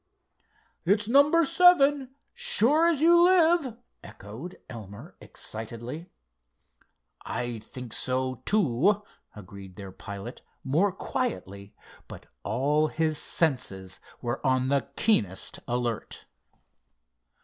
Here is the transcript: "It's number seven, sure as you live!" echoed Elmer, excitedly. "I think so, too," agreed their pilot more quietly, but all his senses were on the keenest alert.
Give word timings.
"It's 0.83 1.07
number 1.07 1.45
seven, 1.45 2.15
sure 2.33 2.87
as 2.87 3.01
you 3.03 3.21
live!" 3.21 3.77
echoed 4.03 4.59
Elmer, 4.67 5.15
excitedly. 5.21 6.07
"I 7.23 7.59
think 7.59 7.93
so, 7.93 8.41
too," 8.43 9.03
agreed 9.35 9.75
their 9.75 9.91
pilot 9.91 10.41
more 10.63 10.91
quietly, 10.91 11.75
but 12.07 12.25
all 12.41 12.87
his 12.87 13.19
senses 13.19 13.99
were 14.23 14.43
on 14.43 14.69
the 14.69 14.89
keenest 14.95 15.59
alert. 15.67 16.25